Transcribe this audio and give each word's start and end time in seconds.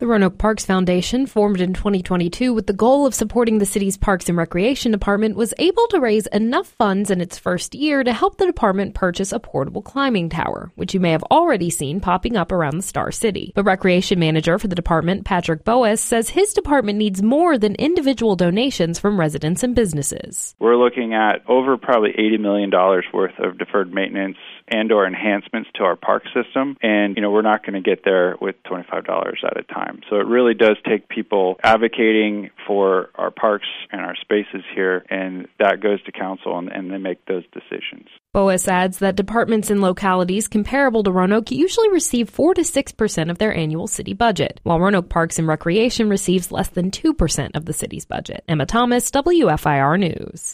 The 0.00 0.08
Roanoke 0.08 0.38
Parks 0.38 0.66
Foundation, 0.66 1.24
formed 1.24 1.60
in 1.60 1.72
2022 1.72 2.52
with 2.52 2.66
the 2.66 2.72
goal 2.72 3.06
of 3.06 3.14
supporting 3.14 3.58
the 3.58 3.64
city's 3.64 3.96
Parks 3.96 4.28
and 4.28 4.36
Recreation 4.36 4.90
Department, 4.90 5.36
was 5.36 5.54
able 5.56 5.86
to 5.86 6.00
raise 6.00 6.26
enough 6.26 6.66
funds 6.66 7.12
in 7.12 7.20
its 7.20 7.38
first 7.38 7.76
year 7.76 8.02
to 8.02 8.12
help 8.12 8.36
the 8.36 8.44
department 8.44 8.96
purchase 8.96 9.30
a 9.30 9.38
portable 9.38 9.82
climbing 9.82 10.30
tower, 10.30 10.72
which 10.74 10.94
you 10.94 10.98
may 10.98 11.12
have 11.12 11.22
already 11.30 11.70
seen 11.70 12.00
popping 12.00 12.36
up 12.36 12.50
around 12.50 12.76
the 12.76 12.82
Star 12.82 13.12
City. 13.12 13.52
But 13.54 13.66
Recreation 13.66 14.18
Manager 14.18 14.58
for 14.58 14.66
the 14.66 14.74
department, 14.74 15.24
Patrick 15.24 15.64
Boas, 15.64 16.00
says 16.00 16.28
his 16.28 16.52
department 16.54 16.98
needs 16.98 17.22
more 17.22 17.56
than 17.56 17.76
individual 17.76 18.34
donations 18.34 18.98
from 18.98 19.20
residents 19.20 19.62
and 19.62 19.76
businesses. 19.76 20.56
We're 20.58 20.76
looking 20.76 21.14
at 21.14 21.48
over 21.48 21.76
probably 21.76 22.10
$80 22.18 22.40
million 22.40 22.70
worth 22.72 23.38
of 23.38 23.58
deferred 23.58 23.94
maintenance 23.94 24.38
and 24.66 24.90
or 24.90 25.06
enhancements 25.06 25.70
to 25.76 25.84
our 25.84 25.94
park 25.94 26.24
system 26.34 26.76
and 26.82 27.16
you 27.16 27.22
know 27.22 27.30
we're 27.30 27.42
not 27.42 27.64
going 27.64 27.74
to 27.74 27.82
get 27.82 28.02
there 28.02 28.34
with 28.40 28.56
$25 28.64 29.44
at 29.44 29.58
a 29.58 29.62
time 29.64 29.83
so 30.08 30.16
it 30.16 30.26
really 30.26 30.54
does 30.54 30.76
take 30.88 31.08
people 31.08 31.56
advocating 31.62 32.50
for 32.66 33.10
our 33.16 33.30
parks 33.30 33.66
and 33.90 34.00
our 34.00 34.16
spaces 34.16 34.62
here 34.74 35.04
and 35.10 35.46
that 35.58 35.80
goes 35.80 36.02
to 36.04 36.12
council 36.12 36.58
and, 36.58 36.70
and 36.70 36.90
they 36.90 36.98
make 36.98 37.24
those 37.26 37.44
decisions 37.52 38.08
Boas 38.34 38.66
adds 38.66 38.98
that 38.98 39.14
departments 39.14 39.70
in 39.70 39.80
localities 39.80 40.48
comparable 40.48 41.04
to 41.04 41.12
Roanoke 41.12 41.52
usually 41.52 41.88
receive 41.90 42.28
4 42.28 42.54
to 42.54 42.62
6% 42.62 43.30
of 43.30 43.38
their 43.38 43.54
annual 43.54 43.86
city 43.86 44.12
budget, 44.12 44.58
while 44.64 44.80
Roanoke 44.80 45.08
Parks 45.08 45.38
and 45.38 45.46
Recreation 45.46 46.08
receives 46.08 46.50
less 46.50 46.66
than 46.66 46.90
2% 46.90 47.54
of 47.54 47.64
the 47.64 47.72
city's 47.72 48.04
budget. 48.04 48.42
Emma 48.48 48.66
Thomas, 48.66 49.08
WFIR 49.12 50.00
News. 50.00 50.52